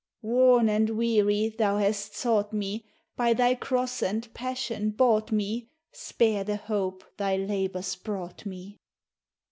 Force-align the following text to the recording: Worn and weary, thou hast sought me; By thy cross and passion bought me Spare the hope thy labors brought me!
Worn 0.23 0.67
and 0.67 0.89
weary, 0.97 1.49
thou 1.49 1.77
hast 1.77 2.15
sought 2.15 2.51
me; 2.51 2.87
By 3.15 3.33
thy 3.33 3.53
cross 3.53 4.01
and 4.01 4.33
passion 4.33 4.89
bought 4.89 5.31
me 5.31 5.69
Spare 5.91 6.43
the 6.43 6.57
hope 6.57 7.03
thy 7.17 7.35
labors 7.37 7.95
brought 7.95 8.43
me! 8.43 8.79